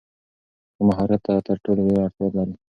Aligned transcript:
کوم 0.75 0.85
مهارت 0.89 1.21
ته 1.25 1.33
تر 1.47 1.57
ټولو 1.63 1.79
ډېره 1.87 2.01
اړتیا 2.05 2.27
لرې؟ 2.35 2.55